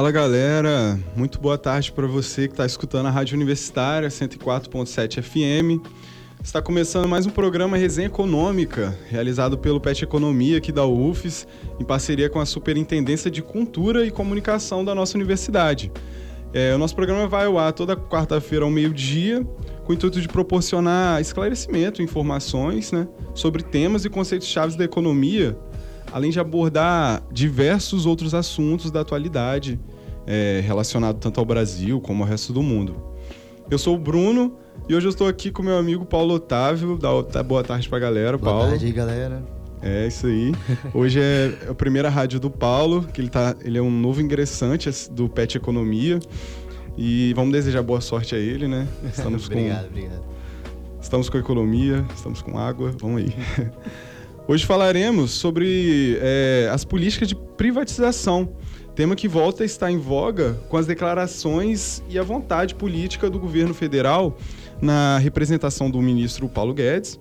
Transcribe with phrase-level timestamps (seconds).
[0.00, 5.86] Fala galera, muito boa tarde para você que está escutando a Rádio Universitária 104.7 FM.
[6.42, 11.46] Está começando mais um programa Resenha Econômica, realizado pelo PET Economia aqui da UFES,
[11.78, 15.92] em parceria com a Superintendência de Cultura e Comunicação da nossa universidade.
[16.54, 19.44] É, o nosso programa vai ao ar toda quarta-feira ao meio-dia,
[19.84, 25.58] com o intuito de proporcionar esclarecimento, informações né, sobre temas e conceitos chaves da economia
[26.12, 29.78] além de abordar diversos outros assuntos da atualidade
[30.30, 33.02] é, relacionado tanto ao Brasil como ao resto do mundo.
[33.68, 34.56] Eu sou o Bruno
[34.88, 36.96] e hoje eu estou aqui com meu amigo Paulo Otávio.
[36.96, 38.68] Dá, boa tarde para a galera, boa Paulo.
[38.68, 39.42] Boa tarde, galera.
[39.82, 40.52] É isso aí.
[40.94, 44.88] Hoje é a primeira rádio do Paulo, que ele, tá, ele é um novo ingressante
[45.10, 46.20] do PET Economia.
[46.96, 48.86] E vamos desejar boa sorte a ele, né?
[49.04, 50.22] Estamos obrigado, com, obrigado.
[51.00, 53.34] Estamos com economia, estamos com água, vamos aí.
[54.46, 58.52] Hoje falaremos sobre é, as políticas de privatização,
[59.00, 63.38] tema que volta a estar em voga com as declarações e a vontade política do
[63.38, 64.36] governo federal
[64.78, 67.18] na representação do ministro Paulo Guedes.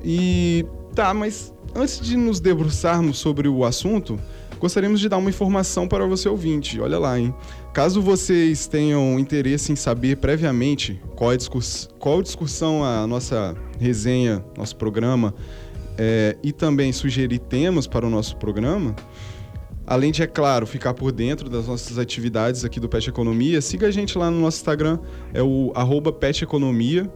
[0.00, 4.16] E tá, mas antes de nos debruçarmos sobre o assunto,
[4.60, 6.80] gostaríamos de dar uma informação para você ouvinte.
[6.80, 7.34] Olha lá, hein?
[7.74, 11.36] Caso vocês tenham interesse em saber previamente qual, é
[11.98, 15.34] qual discussão a nossa resenha, nosso programa
[15.98, 18.94] é, e também sugerir temas para o nosso programa,
[19.88, 23.86] além de, é claro, ficar por dentro das nossas atividades aqui do Pet Economia, siga
[23.86, 24.98] a gente lá no nosso Instagram,
[25.32, 27.10] é o arroba Pet Economia.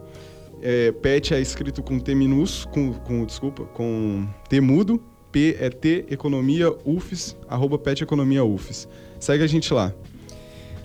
[0.65, 5.69] É, pet é escrito com T minúsculo, com, com, desculpa, com T mudo, P é
[5.69, 8.89] T Economia UFES, arroba Pet Economia UFES.
[9.19, 9.93] Segue a gente lá.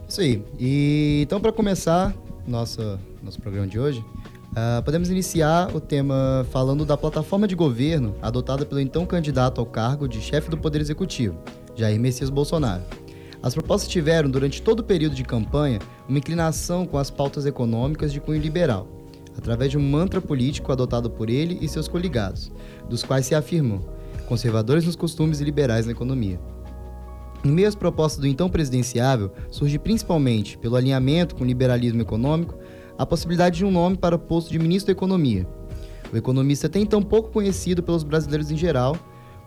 [0.10, 0.44] Isso aí.
[0.60, 2.14] E então, para começar
[2.46, 4.04] nosso, nosso programa de hoje,
[4.52, 9.68] Uh, podemos iniciar o tema falando da plataforma de governo adotada pelo então candidato ao
[9.68, 11.38] cargo de chefe do Poder Executivo,
[11.78, 12.84] Jair Messias Bolsonaro.
[13.42, 15.80] As propostas tiveram, durante todo o período de campanha,
[16.10, 18.88] uma inclinação com as pautas econômicas de cunho liberal,
[19.38, 22.52] através de um mantra político adotado por ele e seus coligados,
[22.90, 23.80] dos quais se afirmam
[24.28, 26.40] conservadores nos costumes e liberais na economia.
[27.46, 32.58] Em meio às propostas do então presidenciável, surge principalmente, pelo alinhamento com o liberalismo econômico,
[32.98, 35.48] a possibilidade de um nome para o posto de ministro da Economia.
[36.12, 38.98] O economista até então pouco conhecido pelos brasileiros em geral,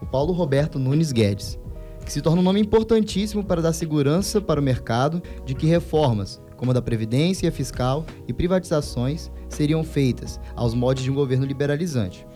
[0.00, 1.58] o Paulo Roberto Nunes Guedes,
[2.04, 6.40] que se torna um nome importantíssimo para dar segurança para o mercado de que reformas,
[6.56, 12.26] como a da Previdência Fiscal e privatizações, seriam feitas aos moldes de um governo liberalizante.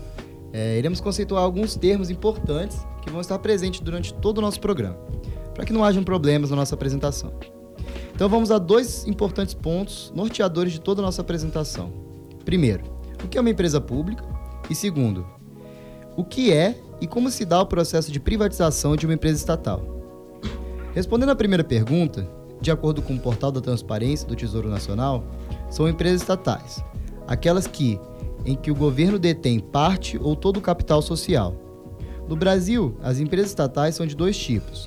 [0.52, 4.96] é, iremos conceituar alguns termos importantes que vão estar presentes durante todo o nosso programa,
[5.52, 7.34] para que não hajam problemas na nossa apresentação.
[8.14, 11.92] Então vamos a dois importantes pontos norteadores de toda a nossa apresentação.
[12.44, 12.84] Primeiro,
[13.22, 14.24] o que é uma empresa pública?
[14.70, 15.26] E segundo,
[16.16, 19.82] o que é e como se dá o processo de privatização de uma empresa estatal?
[20.94, 22.26] Respondendo à primeira pergunta,
[22.60, 25.24] de acordo com o portal da Transparência do Tesouro Nacional,
[25.68, 26.82] são empresas estatais,
[27.26, 28.00] aquelas que
[28.46, 31.63] em que o governo detém parte ou todo o capital social.
[32.28, 34.86] No Brasil, as empresas estatais são de dois tipos.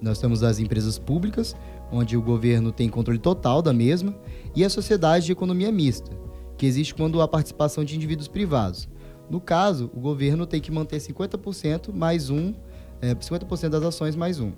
[0.00, 1.54] Nós temos as empresas públicas,
[1.90, 4.16] onde o governo tem controle total da mesma,
[4.56, 6.10] e a sociedade de economia mista,
[6.56, 8.88] que existe quando há participação de indivíduos privados.
[9.28, 12.54] No caso, o governo tem que manter 50% mais um,
[13.00, 14.52] é, 50% das ações mais um.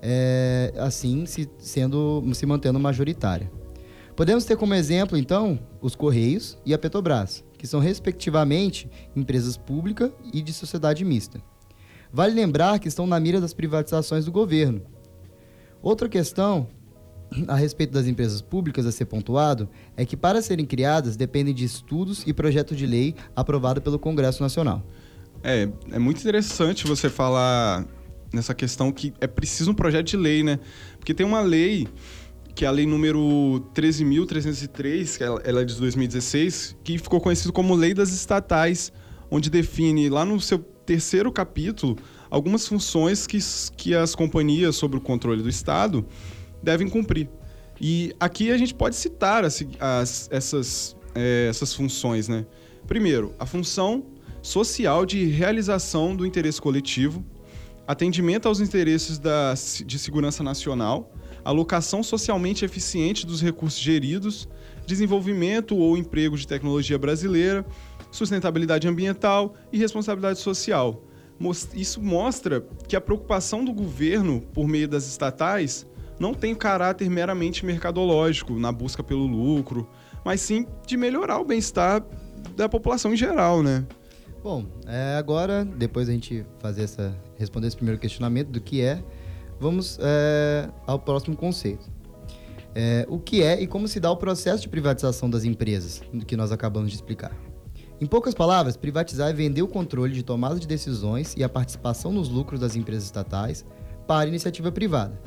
[0.00, 3.50] É, assim, se, sendo, se mantendo majoritária.
[4.14, 10.10] Podemos ter como exemplo, então, os Correios e a Petrobras, que são, respectivamente, empresas públicas
[10.32, 11.40] e de sociedade mista.
[12.12, 14.82] Vale lembrar que estão na mira das privatizações do governo.
[15.82, 16.68] Outra questão
[17.48, 21.64] a respeito das empresas públicas a ser pontuado é que, para serem criadas, dependem de
[21.64, 24.82] estudos e projeto de lei aprovado pelo Congresso Nacional.
[25.42, 27.86] É, é muito interessante você falar
[28.32, 30.58] nessa questão que é preciso um projeto de lei, né?
[30.98, 31.88] Porque tem uma lei,
[32.56, 37.74] que é a lei número 13.303, que ela é de 2016, que ficou conhecido como
[37.74, 38.90] Lei das Estatais,
[39.30, 41.98] onde define lá no seu terceiro capítulo
[42.30, 43.38] algumas funções que,
[43.76, 46.06] que as companhias sob o controle do Estado
[46.62, 47.28] devem cumprir.
[47.78, 52.46] E aqui a gente pode citar as, as, essas, é, essas funções, né?
[52.86, 54.06] Primeiro, a função
[54.40, 57.22] social de realização do interesse coletivo,
[57.86, 59.52] atendimento aos interesses da,
[59.84, 61.12] de segurança nacional,
[61.48, 64.48] alocação socialmente eficiente dos recursos geridos,
[64.86, 67.64] desenvolvimento ou emprego de tecnologia brasileira,
[68.10, 71.02] sustentabilidade ambiental e responsabilidade social.
[71.74, 75.86] Isso mostra que a preocupação do governo por meio das estatais
[76.18, 79.88] não tem caráter meramente mercadológico, na busca pelo lucro,
[80.24, 82.04] mas sim de melhorar o bem-estar
[82.56, 83.86] da população em geral, né?
[84.42, 89.02] Bom, é, agora, depois a gente fazer essa, responder esse primeiro questionamento do que é,
[89.58, 91.90] vamos é, ao próximo conceito.
[92.74, 96.36] É, o que é e como se dá o processo de privatização das empresas, que
[96.36, 97.34] nós acabamos de explicar.
[97.98, 102.12] Em poucas palavras, privatizar é vender o controle de tomada de decisões e a participação
[102.12, 103.64] nos lucros das empresas estatais
[104.06, 105.18] para iniciativa privada.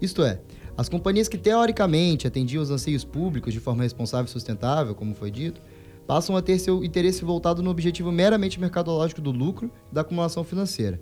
[0.00, 0.40] Isto é,
[0.76, 5.30] as companhias que teoricamente atendiam os anseios públicos de forma responsável e sustentável, como foi
[5.30, 5.60] dito,
[6.06, 10.44] passam a ter seu interesse voltado no objetivo meramente mercadológico do lucro e da acumulação
[10.44, 11.00] financeira.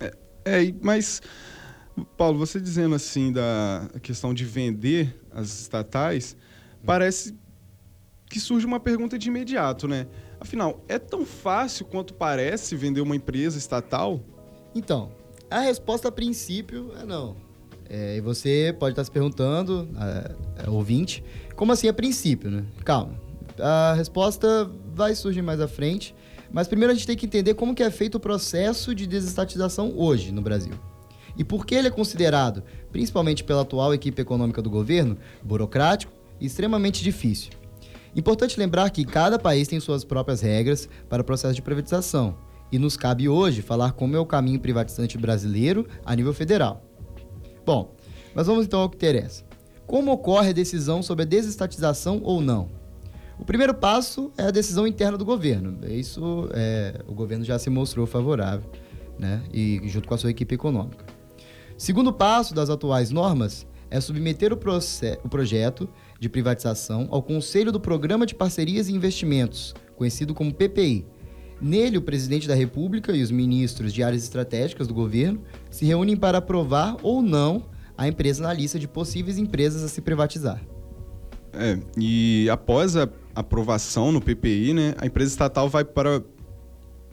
[0.00, 0.12] É,
[0.44, 1.22] é, mas,
[2.16, 6.36] Paulo, você dizendo assim da questão de vender as estatais,
[6.84, 7.36] parece
[8.28, 10.06] que surge uma pergunta de imediato, né?
[10.40, 14.20] Afinal, é tão fácil quanto parece vender uma empresa estatal?
[14.74, 15.12] Então,
[15.50, 17.36] a resposta a princípio é não.
[17.88, 21.22] É, e você pode estar se perguntando, é, é, ouvinte,
[21.54, 22.64] como assim a princípio, né?
[22.84, 23.20] Calma.
[23.58, 26.14] A resposta vai surgir mais à frente,
[26.50, 29.92] mas primeiro a gente tem que entender como que é feito o processo de desestatização
[29.94, 30.72] hoje no Brasil.
[31.36, 36.46] E por que ele é considerado, principalmente pela atual equipe econômica do governo, burocrático e
[36.46, 37.52] extremamente difícil.
[38.14, 42.36] Importante lembrar que cada país tem suas próprias regras para o processo de privatização,
[42.72, 46.82] e nos cabe hoje falar como é o caminho privatizante brasileiro a nível federal.
[47.66, 47.94] Bom,
[48.34, 49.44] mas vamos então ao que interessa.
[49.86, 52.70] Como ocorre a decisão sobre a desestatização ou não?
[53.38, 55.78] O primeiro passo é a decisão interna do governo.
[55.86, 58.70] Isso é, o governo já se mostrou favorável,
[59.18, 59.42] né?
[59.52, 61.04] E junto com a sua equipe econômica.
[61.82, 64.56] Segundo passo das atuais normas é submeter o,
[65.24, 65.88] o projeto
[66.20, 71.04] de privatização ao Conselho do Programa de Parcerias e Investimentos, conhecido como PPI,
[71.60, 76.16] Nele, o presidente da República e os ministros de áreas estratégicas do governo se reúnem
[76.16, 77.64] para aprovar ou não
[77.98, 80.62] a empresa na lista de possíveis empresas a se privatizar.
[81.52, 86.22] É, e após a aprovação no PPI, né, a empresa estatal vai para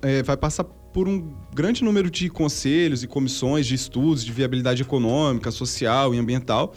[0.04, 4.82] é, vai passar por um grande número de conselhos e comissões de estudos de viabilidade
[4.82, 6.74] econômica, social e ambiental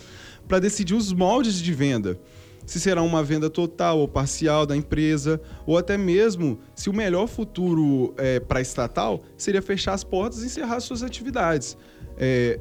[0.47, 2.19] para decidir os moldes de venda
[2.67, 7.27] se será uma venda total ou parcial da empresa, ou até mesmo se o melhor
[7.27, 11.77] futuro é, para a estatal seria fechar as portas e encerrar suas atividades.
[12.17, 12.61] É,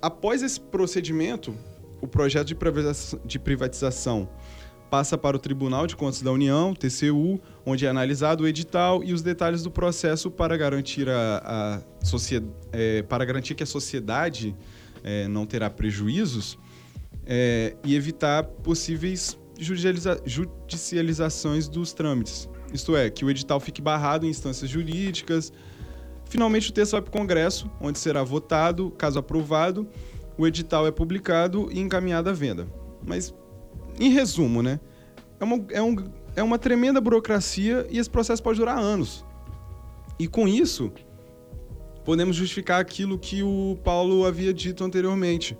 [0.00, 1.54] após esse procedimento,
[2.00, 4.28] o projeto de privatização, de privatização
[4.92, 9.14] passa para o Tribunal de Contas da União, TCU, onde é analisado o edital e
[9.14, 11.80] os detalhes do processo para garantir, a, a
[12.72, 14.54] é, para garantir que a sociedade
[15.02, 16.58] é, não terá prejuízos
[17.24, 19.38] é, e evitar possíveis
[20.26, 22.46] judicializações dos trâmites.
[22.70, 25.54] Isto é, que o edital fique barrado em instâncias jurídicas.
[26.26, 29.88] Finalmente, o texto vai para o Congresso, onde será votado, caso aprovado,
[30.36, 32.68] o edital é publicado e encaminhado à venda.
[33.02, 33.34] Mas,
[33.98, 34.80] em resumo, né?
[35.40, 35.96] É uma, é, um,
[36.36, 39.24] é uma tremenda burocracia e esse processo pode durar anos.
[40.18, 40.92] E com isso,
[42.04, 45.56] podemos justificar aquilo que o Paulo havia dito anteriormente.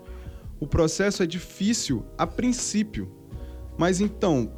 [0.61, 3.11] O processo é difícil a princípio,
[3.77, 4.53] mas então,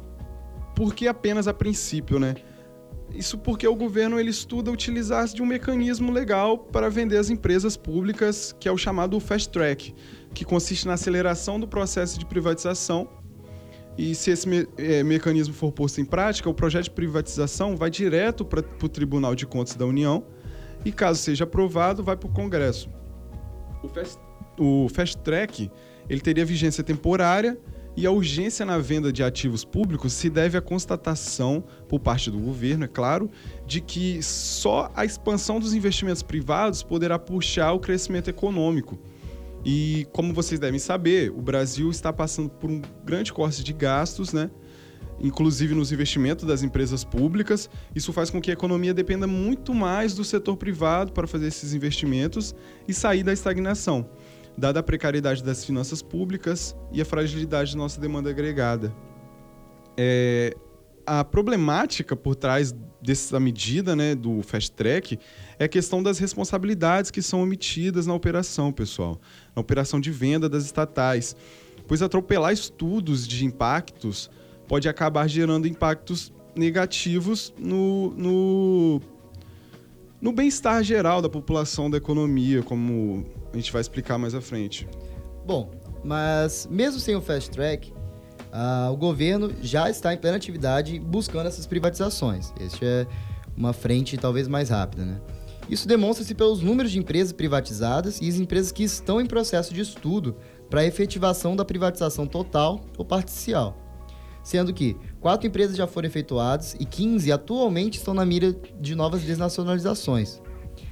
[0.75, 2.35] por que apenas a princípio, né?
[3.11, 7.77] Isso porque o governo ele estuda utilizar-se de um mecanismo legal para vender as empresas
[7.77, 9.93] públicas, que é o chamado fast track,
[10.33, 13.07] que consiste na aceleração do processo de privatização
[13.97, 17.89] E se esse me é, mecanismo for posto em prática, o projeto de privatização vai
[17.89, 20.25] direto para o Tribunal de Contas da União
[20.83, 22.89] e, caso seja aprovado, vai para o Congresso.
[23.81, 24.19] O fast,
[24.59, 25.71] o fast Track
[26.09, 27.57] ele teria vigência temporária
[27.97, 32.37] e a urgência na venda de ativos públicos se deve à constatação, por parte do
[32.37, 33.31] governo, é claro,
[33.65, 38.99] de que só a expansão dos investimentos privados poderá puxar o crescimento econômico.
[39.65, 44.31] E como vocês devem saber, o Brasil está passando por um grande corte de gastos,
[44.31, 44.51] né?
[45.19, 47.69] inclusive nos investimentos das empresas públicas.
[47.95, 51.73] Isso faz com que a economia dependa muito mais do setor privado para fazer esses
[51.73, 52.53] investimentos
[52.87, 54.09] e sair da estagnação
[54.57, 58.93] dada a precariedade das finanças públicas e a fragilidade de nossa demanda agregada.
[59.97, 60.55] É,
[61.05, 65.19] a problemática por trás dessa medida né, do fast track
[65.59, 69.19] é a questão das responsabilidades que são omitidas na operação, pessoal,
[69.55, 71.35] na operação de venda das estatais,
[71.87, 74.29] pois atropelar estudos de impactos
[74.67, 79.01] pode acabar gerando impactos negativos no, no,
[80.19, 84.87] no bem-estar geral da população, da economia, como a gente vai explicar mais à frente.
[85.45, 85.71] Bom,
[86.03, 87.93] mas mesmo sem o fast track,
[88.55, 92.53] uh, o governo já está em plena atividade buscando essas privatizações.
[92.59, 93.05] Este é
[93.55, 95.19] uma frente talvez mais rápida, né?
[95.69, 99.81] Isso demonstra-se pelos números de empresas privatizadas e as empresas que estão em processo de
[99.81, 100.35] estudo
[100.69, 103.75] para a efetivação da privatização total ou parcial.
[104.43, 109.23] Sendo que quatro empresas já foram efetuadas e 15 atualmente estão na mira de novas
[109.23, 110.39] desnacionalizações.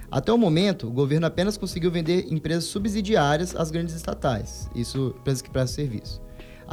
[0.10, 5.42] Até o momento, o governo apenas conseguiu vender empresas subsidiárias às grandes estatais, isso empresas
[5.42, 6.22] que prestam serviço.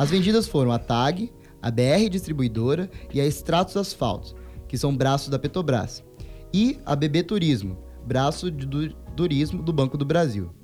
[0.00, 1.30] As vendidas foram a TAG,
[1.61, 4.35] a BR Distribuidora e a Extratos Asfaltos,
[4.66, 6.02] que são braços da Petrobras,
[6.54, 7.76] e a BB Turismo,
[8.07, 10.54] braço do turismo do Banco do Brasil.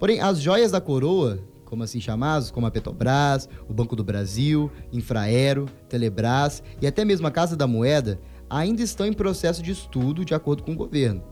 [0.00, 4.68] Porém, as joias da coroa, como assim chamados, como a Petrobras, o Banco do Brasil,
[4.92, 8.18] Infraero, Telebrás e até mesmo a Casa da Moeda,
[8.50, 11.22] ainda estão em processo de estudo de acordo com o governo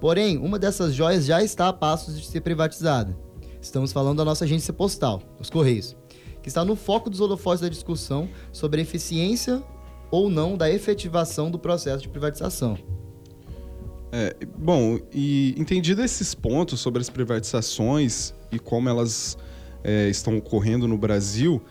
[0.00, 3.18] Porém, uma dessas joias já está a passos de ser privatizada.
[3.60, 5.96] Estamos falando da nossa agência postal, os Correios,
[6.44, 9.62] que está no foco dos holofotes da discussão sobre a eficiência
[10.10, 12.76] ou não da efetivação do processo de privatização.
[14.12, 19.38] É, bom, e entendido esses pontos sobre as privatizações e como elas
[19.82, 21.62] é, estão ocorrendo no Brasil,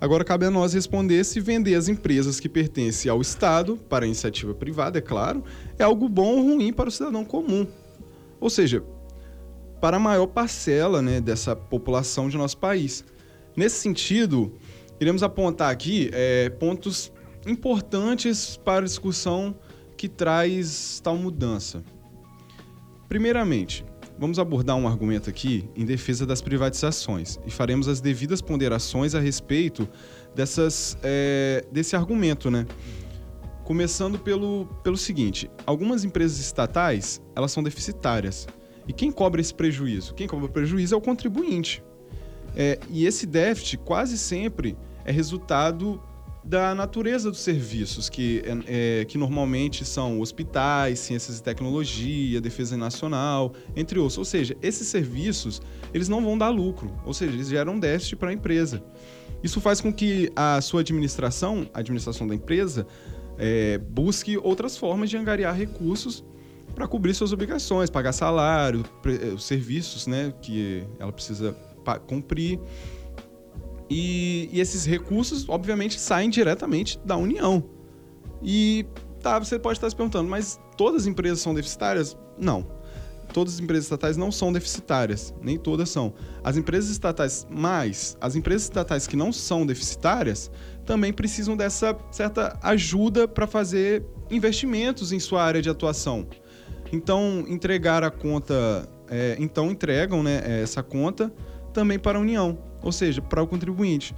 [0.00, 4.54] agora cabe a nós responder se vender as empresas que pertencem ao Estado, para iniciativa
[4.54, 5.44] privada, é claro,
[5.78, 7.66] é algo bom ou ruim para o cidadão comum.
[8.40, 8.82] Ou seja,
[9.78, 13.04] para a maior parcela né, dessa população de nosso país.
[13.56, 14.52] Nesse sentido,
[15.00, 17.12] iremos apontar aqui é, pontos
[17.46, 19.54] importantes para a discussão
[19.96, 21.82] que traz tal mudança.
[23.08, 23.84] Primeiramente,
[24.18, 29.20] vamos abordar um argumento aqui em defesa das privatizações e faremos as devidas ponderações a
[29.20, 29.88] respeito
[30.34, 32.66] dessas, é, desse argumento, né?
[33.64, 38.46] Começando pelo, pelo seguinte: algumas empresas estatais elas são deficitárias.
[38.88, 40.14] E quem cobra esse prejuízo?
[40.14, 41.82] Quem cobra o prejuízo é o contribuinte.
[42.56, 46.00] É, e esse déficit quase sempre é resultado
[46.44, 52.76] da natureza dos serviços, que, é, é, que normalmente são hospitais, ciências e tecnologia, defesa
[52.76, 54.18] nacional, entre outros.
[54.18, 55.62] Ou seja, esses serviços
[55.94, 58.82] eles não vão dar lucro, ou seja, eles geram déficit para a empresa.
[59.42, 62.86] Isso faz com que a sua administração, a administração da empresa,
[63.38, 66.24] é, busque outras formas de angariar recursos
[66.74, 71.56] para cobrir suas obrigações, pagar salário, é, os serviços né, que ela precisa
[72.06, 72.58] cumprir.
[73.90, 77.62] E, e, esses recursos, obviamente, saem diretamente da União.
[78.42, 78.86] E
[79.20, 82.16] tá, você pode estar se perguntando, mas todas as empresas são deficitárias?
[82.38, 82.66] Não.
[83.32, 86.12] Todas as empresas estatais não são deficitárias, nem todas são.
[86.44, 90.50] As empresas estatais, mas as empresas estatais que não são deficitárias,
[90.84, 96.26] também precisam dessa certa ajuda para fazer investimentos em sua área de atuação.
[96.92, 101.32] Então, entregar a conta, é, então entregam né, essa conta
[101.72, 104.14] também para a União, ou seja, para o contribuinte.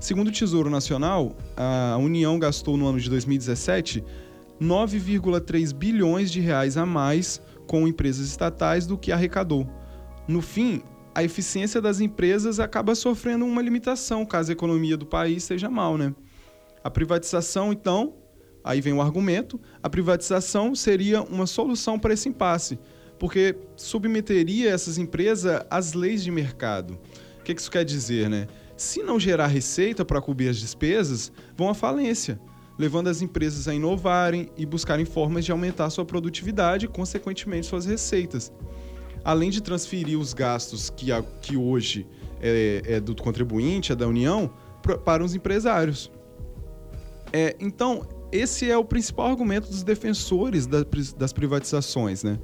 [0.00, 4.02] Segundo o Tesouro Nacional, a União gastou no ano de 2017
[4.60, 9.68] 9,3 bilhões de reais a mais com empresas estatais do que arrecadou.
[10.26, 10.82] No fim,
[11.14, 15.98] a eficiência das empresas acaba sofrendo uma limitação caso a economia do país seja mal,
[15.98, 16.14] né?
[16.82, 18.14] A privatização, então,
[18.64, 22.78] aí vem o argumento, a privatização seria uma solução para esse impasse,
[23.22, 26.98] porque submeteria essas empresas às leis de mercado.
[27.38, 28.48] O que isso quer dizer, né?
[28.76, 32.40] Se não gerar receita para cobrir as despesas, vão à falência,
[32.76, 37.86] levando as empresas a inovarem e buscarem formas de aumentar sua produtividade e, consequentemente, suas
[37.86, 38.52] receitas
[39.24, 42.04] além de transferir os gastos que, a, que hoje
[42.40, 44.50] é, é do contribuinte, é da União,
[45.04, 46.10] para os empresários.
[47.32, 52.36] É, então, esse é o principal argumento dos defensores das privatizações, né?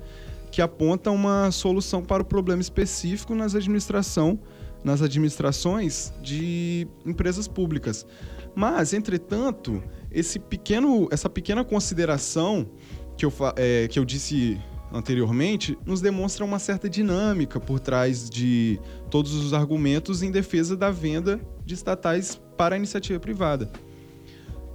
[0.51, 4.39] Que aponta uma solução para o problema específico nas administração,
[4.83, 8.07] nas administrações de empresas públicas.
[8.55, 12.69] Mas, entretanto, esse pequeno, essa pequena consideração
[13.17, 14.61] que eu, é, que eu disse
[14.93, 20.91] anteriormente nos demonstra uma certa dinâmica por trás de todos os argumentos em defesa da
[20.91, 23.71] venda de estatais para a iniciativa privada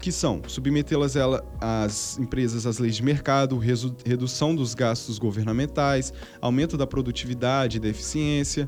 [0.03, 1.15] que são submetê-las
[1.61, 7.87] às empresas às leis de mercado, redução dos gastos governamentais, aumento da produtividade e da
[7.87, 8.67] eficiência.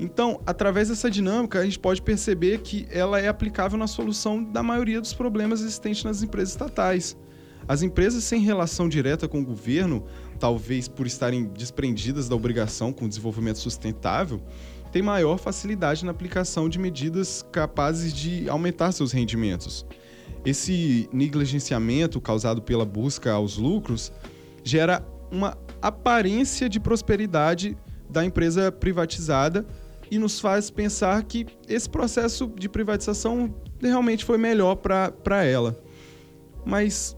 [0.00, 4.60] Então, através dessa dinâmica, a gente pode perceber que ela é aplicável na solução da
[4.60, 7.16] maioria dos problemas existentes nas empresas estatais.
[7.68, 10.06] As empresas sem relação direta com o governo,
[10.40, 14.42] talvez por estarem desprendidas da obrigação com o desenvolvimento sustentável,
[14.90, 19.86] têm maior facilidade na aplicação de medidas capazes de aumentar seus rendimentos.
[20.44, 24.12] Esse negligenciamento causado pela busca aos lucros
[24.62, 27.76] gera uma aparência de prosperidade
[28.08, 29.66] da empresa privatizada
[30.10, 35.78] e nos faz pensar que esse processo de privatização realmente foi melhor para ela.
[36.64, 37.16] Mas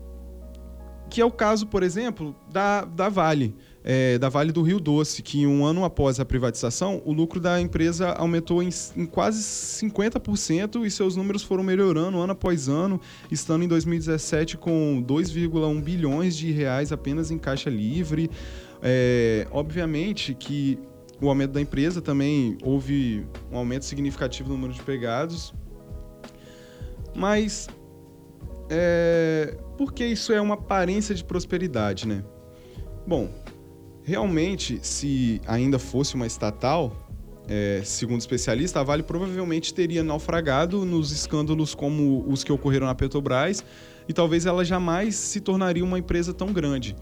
[1.09, 5.23] que é o caso, por exemplo, da, da Vale é, da Vale do Rio Doce,
[5.23, 10.85] que um ano após a privatização, o lucro da empresa aumentou em, em quase 50%
[10.85, 16.51] e seus números foram melhorando ano após ano, estando em 2017 com 2,1 bilhões de
[16.51, 18.31] reais apenas em caixa livre.
[18.83, 20.79] É, obviamente que
[21.21, 25.55] o aumento da empresa também houve um aumento significativo no número de empregados,
[27.15, 27.69] mas
[28.71, 32.25] é, porque isso é uma aparência de prosperidade, né?
[33.07, 33.29] Bom,
[34.11, 37.09] Realmente, se ainda fosse uma estatal,
[37.47, 42.95] é, segundo especialista, a Vale provavelmente teria naufragado nos escândalos como os que ocorreram na
[42.97, 43.65] Petrobras
[44.09, 46.97] e talvez ela jamais se tornaria uma empresa tão grande.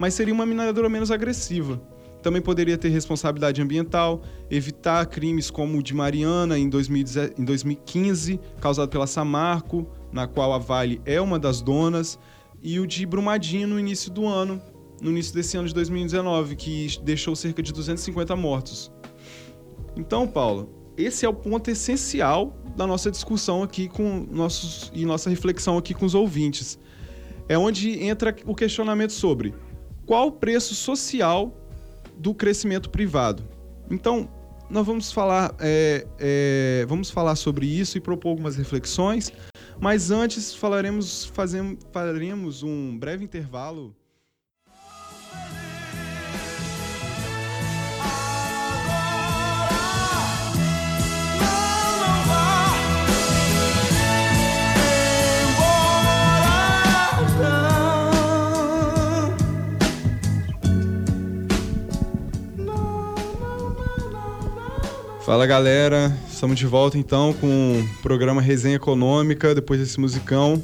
[0.00, 1.80] Mas seria uma mineradora menos agressiva.
[2.24, 9.06] Também poderia ter responsabilidade ambiental, evitar crimes como o de Mariana em, 2015, causado pela
[9.06, 12.18] Samarco, na qual a Vale é uma das donas,
[12.60, 14.60] e o de Brumadinho no início do ano,
[15.02, 18.92] no início desse ano de 2019, que deixou cerca de 250 mortos.
[19.96, 25.28] Então, Paulo, esse é o ponto essencial da nossa discussão aqui com nossos e nossa
[25.28, 26.78] reflexão aqui com os ouvintes.
[27.48, 29.52] É onde entra o questionamento sobre
[30.06, 31.52] qual o preço social
[32.16, 33.42] do crescimento privado.
[33.90, 34.30] Então,
[34.70, 39.32] nós vamos falar, é, é, vamos falar sobre isso e propor algumas reflexões,
[39.80, 43.94] mas antes falaremos, fazemos, faremos um breve intervalo
[65.32, 70.62] Fala galera, estamos de volta então com o programa Resenha Econômica, depois desse musicão.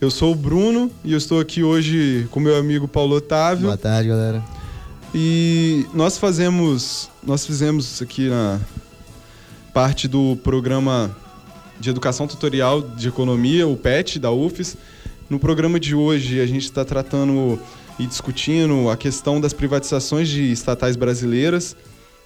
[0.00, 3.64] Eu sou o Bruno e eu estou aqui hoje com meu amigo Paulo Otávio.
[3.64, 4.42] Boa tarde, galera.
[5.14, 8.58] E nós fazemos, nós fizemos aqui na
[9.74, 11.14] parte do programa
[11.78, 14.78] de educação tutorial de economia, o PET da UFES.
[15.28, 17.60] No programa de hoje a gente está tratando
[17.98, 21.76] e discutindo a questão das privatizações de estatais brasileiras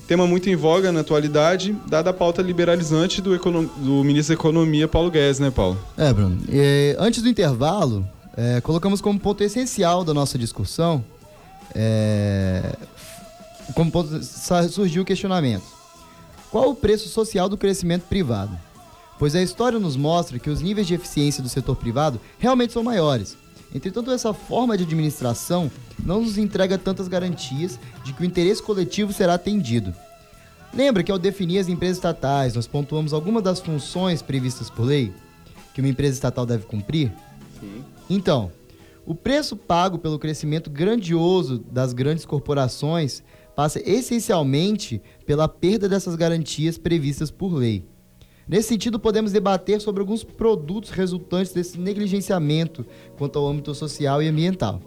[0.07, 4.87] tema muito em voga na atualidade, dada a pauta liberalizante do, do ministro da Economia,
[4.87, 5.79] Paulo Guedes, né, Paulo?
[5.97, 6.39] É, Bruno.
[6.49, 11.05] E, antes do intervalo, é, colocamos como ponto essencial da nossa discussão,
[11.75, 12.77] é,
[13.75, 14.23] como ponto,
[14.71, 15.65] surgiu o questionamento.
[16.51, 18.57] Qual o preço social do crescimento privado?
[19.19, 22.83] Pois a história nos mostra que os níveis de eficiência do setor privado realmente são
[22.83, 23.37] maiores
[23.73, 25.71] Entretanto, essa forma de administração
[26.05, 29.95] não nos entrega tantas garantias de que o interesse coletivo será atendido.
[30.73, 35.13] Lembra que ao definir as empresas estatais, nós pontuamos algumas das funções previstas por lei
[35.73, 37.13] que uma empresa estatal deve cumprir?
[37.61, 37.85] Sim.
[38.09, 38.51] Então,
[39.07, 43.23] o preço pago pelo crescimento grandioso das grandes corporações
[43.55, 47.85] passa essencialmente pela perda dessas garantias previstas por lei.
[48.47, 52.85] Nesse sentido, podemos debater sobre alguns produtos resultantes desse negligenciamento
[53.17, 54.81] quanto ao âmbito social e ambiental.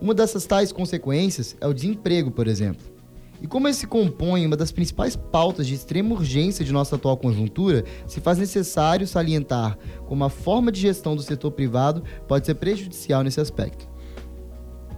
[0.00, 2.92] Uma dessas tais consequências é o desemprego, por exemplo.
[3.40, 7.84] E como esse compõe uma das principais pautas de extrema urgência de nossa atual conjuntura,
[8.06, 13.22] se faz necessário salientar como a forma de gestão do setor privado pode ser prejudicial
[13.22, 13.88] nesse aspecto.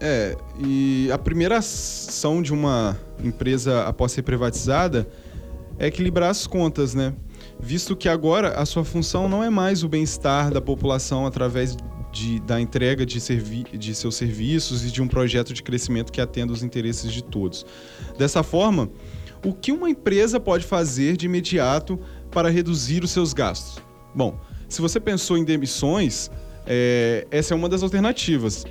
[0.01, 5.09] É, e a primeira ação de uma empresa após ser privatizada
[5.79, 7.15] é equilibrar as contas, né?
[7.61, 11.77] Visto que agora a sua função não é mais o bem-estar da população através
[12.13, 16.21] de, da entrega de, servi de seus serviços e de um projeto de crescimento que
[16.21, 17.67] atenda os interesses de todos.
[18.17, 18.89] Dessa forma,
[19.45, 21.99] o que uma empresa pode fazer de imediato
[22.31, 23.83] para reduzir os seus gastos?
[24.15, 24.39] Bom,
[24.69, 26.31] se você pensou em demissões,
[26.67, 28.65] é, essa é uma das alternativas.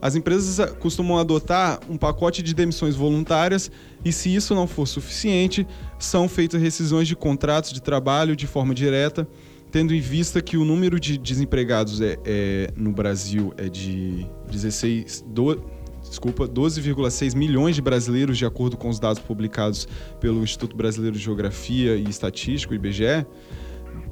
[0.00, 3.70] As empresas costumam adotar um pacote de demissões voluntárias
[4.04, 5.66] e, se isso não for suficiente,
[5.98, 9.26] são feitas rescisões de contratos de trabalho de forma direta,
[9.70, 15.24] tendo em vista que o número de desempregados é, é no Brasil é de 16,
[15.28, 15.62] do,
[16.08, 19.88] desculpa, 12,6 milhões de brasileiros, de acordo com os dados publicados
[20.20, 23.26] pelo Instituto Brasileiro de Geografia e Estatística, IBGE.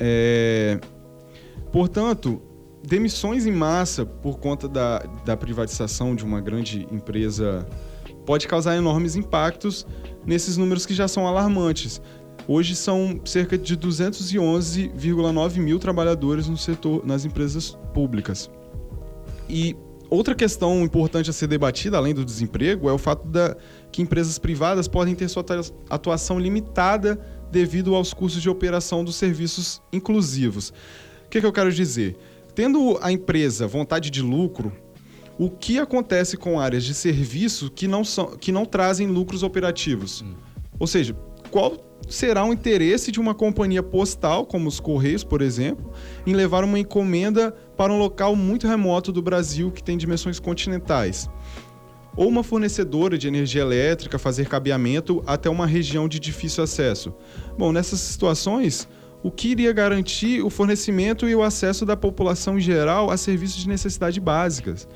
[0.00, 0.80] É,
[1.70, 2.42] portanto,
[2.86, 7.66] demissões em massa por conta da, da privatização de uma grande empresa
[8.26, 9.86] pode causar enormes impactos
[10.24, 12.00] nesses números que já são alarmantes.
[12.46, 18.50] Hoje são cerca de 211,9 mil trabalhadores no setor, nas empresas públicas.
[19.48, 19.74] E
[20.10, 23.56] outra questão importante a ser debatida, além do desemprego, é o fato da,
[23.90, 25.44] que empresas privadas podem ter sua
[25.88, 27.18] atuação limitada
[27.50, 30.68] devido aos custos de operação dos serviços inclusivos.
[31.24, 32.16] O que, que eu quero dizer?
[32.54, 34.72] Tendo a empresa vontade de lucro,
[35.36, 40.22] o que acontece com áreas de serviço que não, são, que não trazem lucros operativos?
[40.22, 40.34] Hum.
[40.78, 41.16] Ou seja,
[41.50, 41.76] qual
[42.08, 45.92] será o interesse de uma companhia postal, como os Correios, por exemplo,
[46.26, 51.28] em levar uma encomenda para um local muito remoto do Brasil que tem dimensões continentais?
[52.16, 57.12] Ou uma fornecedora de energia elétrica fazer cabeamento até uma região de difícil acesso?
[57.58, 58.86] Bom, nessas situações,
[59.24, 63.56] o que iria garantir o fornecimento e o acesso da população em geral a serviços
[63.56, 64.86] de necessidade básicas.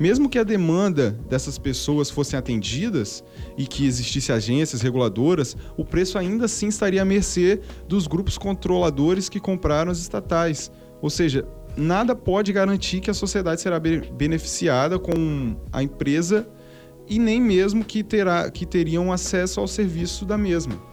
[0.00, 3.22] Mesmo que a demanda dessas pessoas fossem atendidas
[3.58, 9.28] e que existissem agências reguladoras, o preço ainda assim estaria à mercê dos grupos controladores
[9.28, 10.72] que compraram as estatais.
[11.02, 16.48] Ou seja, nada pode garantir que a sociedade será beneficiada com a empresa
[17.06, 20.88] e nem mesmo que, terá, que teriam acesso ao serviço da mesma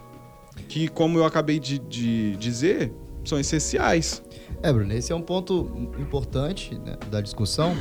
[0.68, 2.92] que, como eu acabei de, de dizer,
[3.24, 4.22] são essenciais.
[4.62, 7.76] É, Bruno, esse é um ponto importante né, da discussão.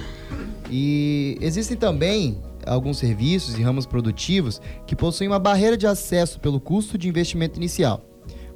[0.70, 6.60] E existem também alguns serviços e ramos produtivos que possuem uma barreira de acesso pelo
[6.60, 8.02] custo de investimento inicial.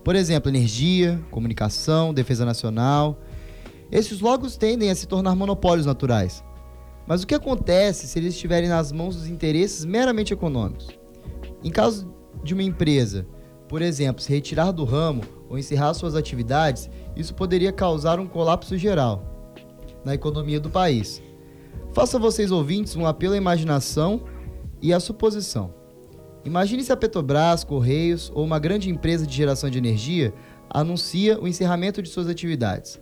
[0.03, 3.19] Por exemplo, energia, comunicação, defesa nacional.
[3.91, 6.43] Esses logos tendem a se tornar monopólios naturais.
[7.08, 10.88] Mas o que acontece se eles estiverem nas mãos dos interesses meramente econômicos?
[11.63, 13.27] Em caso de uma empresa
[13.69, 18.75] por exemplo, se retirar do ramo ou encerrar suas atividades, isso poderia causar um colapso
[18.75, 19.23] geral
[20.03, 21.21] na economia do país.
[21.93, 24.23] Faça vocês ouvintes um apelo à imaginação
[24.82, 25.73] e à suposição.
[26.43, 30.34] Imagine se a Petrobras, Correios ou uma grande empresa de geração de energia
[30.67, 32.99] anuncia o encerramento de suas atividades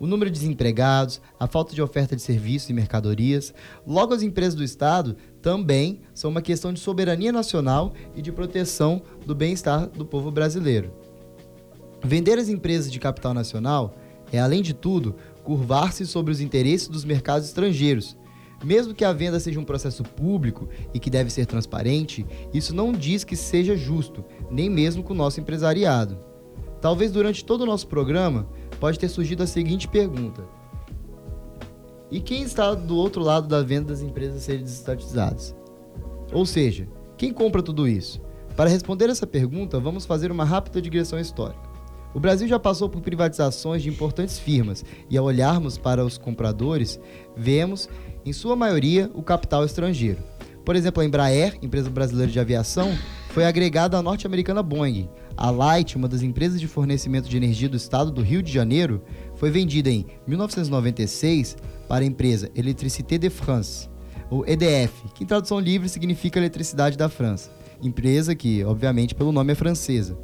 [0.00, 3.52] o número de desempregados, a falta de oferta de serviços e mercadorias.
[3.86, 9.02] Logo, as empresas do Estado também são uma questão de soberania nacional e de proteção
[9.26, 10.90] do bem-estar do povo brasileiro.
[12.02, 13.94] Vender as empresas de capital nacional
[14.32, 18.16] é, além de tudo, curvar-se sobre os interesses dos mercados estrangeiros.
[18.62, 22.92] Mesmo que a venda seja um processo público e que deve ser transparente, isso não
[22.92, 26.18] diz que seja justo, nem mesmo com o nosso empresariado.
[26.80, 28.48] Talvez durante todo o nosso programa
[28.80, 30.42] pode ter surgido a seguinte pergunta:
[32.10, 35.54] E quem está do outro lado da venda das empresas serem desestatizadas?
[36.32, 38.20] Ou seja, quem compra tudo isso?
[38.56, 41.70] Para responder essa pergunta, vamos fazer uma rápida digressão histórica.
[42.12, 46.98] O Brasil já passou por privatizações de importantes firmas e, ao olharmos para os compradores,
[47.36, 47.88] vemos,
[48.24, 50.18] em sua maioria, o capital estrangeiro.
[50.64, 52.90] Por exemplo, a Embraer, empresa brasileira de aviação,
[53.30, 55.08] foi agregada à norte-americana Boeing.
[55.36, 59.02] A Light, uma das empresas de fornecimento de energia do estado do Rio de Janeiro,
[59.36, 61.56] foi vendida em 1996
[61.88, 63.88] para a empresa Electricité de France,
[64.28, 67.52] ou EDF, que em tradução livre significa Eletricidade da França.
[67.80, 70.18] Empresa que, obviamente, pelo nome é francesa.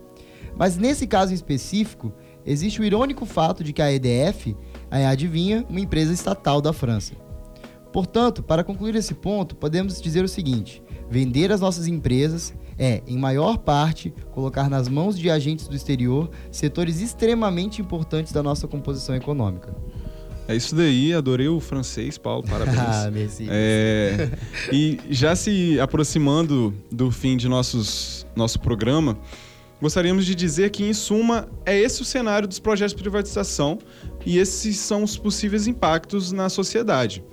[0.57, 2.13] Mas nesse caso em específico,
[2.45, 4.57] existe o irônico fato de que a EDF
[4.91, 7.15] é, adivinha, uma empresa estatal da França.
[7.93, 13.17] Portanto, para concluir esse ponto, podemos dizer o seguinte: vender as nossas empresas é, em
[13.17, 19.15] maior parte, colocar nas mãos de agentes do exterior setores extremamente importantes da nossa composição
[19.15, 19.75] econômica.
[20.49, 22.79] É isso daí, adorei o francês, Paulo, parabéns.
[22.79, 23.47] ah, merci.
[23.51, 24.31] É,
[24.73, 29.19] e já se aproximando do fim de nossos, nosso programa,
[29.81, 33.79] gostaríamos de dizer que, em suma, é esse o cenário dos projetos de privatização
[34.25, 37.25] e esses são os possíveis impactos na sociedade.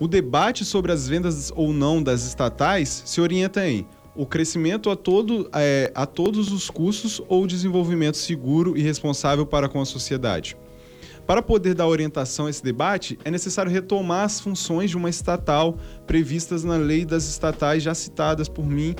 [0.00, 4.96] O debate sobre as vendas ou não das estatais se orienta em o crescimento a,
[4.96, 10.56] todo, é, a todos os custos ou desenvolvimento seguro e responsável para com a sociedade.
[11.26, 15.76] Para poder dar orientação a esse debate, é necessário retomar as funções de uma estatal
[16.06, 18.96] previstas na lei das estatais já citadas por mim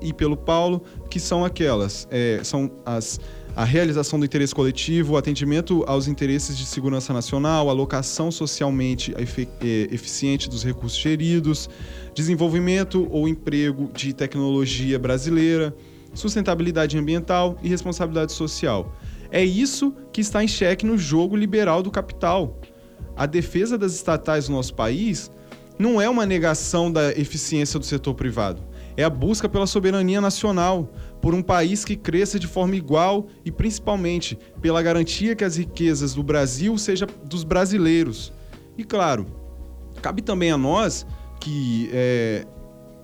[0.00, 3.18] e pelo Paulo, que são aquelas, é, são as
[3.54, 9.94] a realização do interesse coletivo, o atendimento aos interesses de segurança nacional, alocação socialmente é,
[9.94, 11.68] eficiente dos recursos geridos,
[12.14, 15.74] desenvolvimento ou emprego de tecnologia brasileira,
[16.14, 18.96] sustentabilidade ambiental e responsabilidade social.
[19.30, 22.58] É isso que está em xeque no jogo liberal do capital.
[23.14, 25.30] A defesa das estatais no nosso país
[25.78, 28.62] não é uma negação da eficiência do setor privado,
[28.96, 33.52] é a busca pela soberania nacional, por um país que cresça de forma igual e
[33.52, 38.32] principalmente pela garantia que as riquezas do Brasil sejam dos brasileiros.
[38.76, 39.26] E claro,
[40.02, 41.06] cabe também a nós
[41.40, 42.44] que é,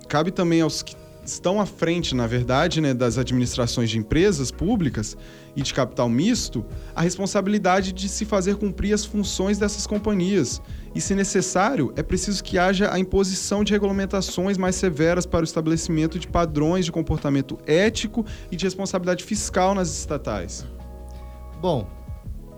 [0.08, 0.96] cabe também aos que
[1.32, 5.16] estão à frente, na verdade, né, das administrações de empresas públicas
[5.54, 6.64] e de capital misto,
[6.94, 10.60] a responsabilidade de se fazer cumprir as funções dessas companhias.
[10.94, 15.44] E, se necessário, é preciso que haja a imposição de regulamentações mais severas para o
[15.44, 20.66] estabelecimento de padrões de comportamento ético e de responsabilidade fiscal nas estatais.
[21.60, 21.86] Bom,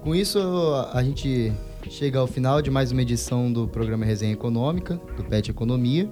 [0.02, 0.38] com isso
[0.92, 1.52] a gente
[1.88, 6.10] chega ao final de mais uma edição do programa Resenha Econômica, do PET Economia.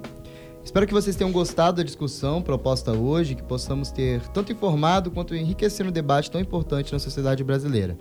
[0.68, 5.34] Espero que vocês tenham gostado da discussão proposta hoje, que possamos ter tanto informado quanto
[5.34, 7.96] enriquecido um debate tão importante na sociedade brasileira.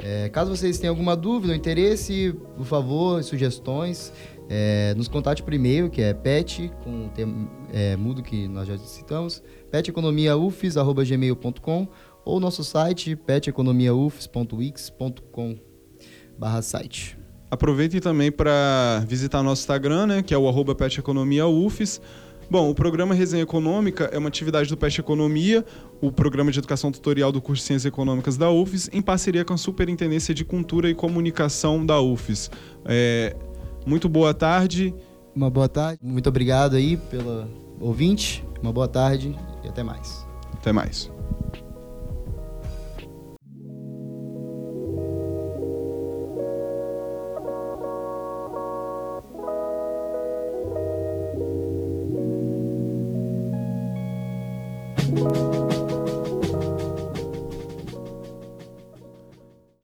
[0.00, 4.12] É, caso vocês tenham alguma dúvida ou interesse, por favor, sugestões,
[4.46, 8.68] é, nos contate por e-mail, que é pet, com o termo é, mudo que nós
[8.68, 11.88] já citamos, peteconomiaufes.gmail.com
[12.26, 15.58] ou nosso site peteconomiaufes.wix.com
[16.38, 17.25] barra site.
[17.50, 22.00] Aproveitem também para visitar nosso Instagram, né, que é o arroba peteconomiaufes.
[22.48, 25.64] Bom, o programa Resenha Econômica é uma atividade do Peste Economia,
[26.00, 29.52] o programa de educação tutorial do curso de Ciências Econômicas da UFES, em parceria com
[29.52, 32.50] a Superintendência de Cultura e Comunicação da UFES.
[32.84, 33.34] É,
[33.84, 34.94] muito boa tarde.
[35.34, 35.98] Uma boa tarde.
[36.02, 37.46] Muito obrigado aí pelo
[37.80, 38.44] ouvinte.
[38.62, 40.26] Uma boa tarde e até mais.
[40.52, 41.15] Até mais.